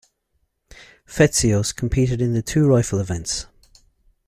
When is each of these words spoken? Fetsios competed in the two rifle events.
Fetsios 1.05 1.75
competed 1.75 2.21
in 2.21 2.33
the 2.33 2.41
two 2.41 2.67
rifle 2.67 2.99
events. 2.99 3.45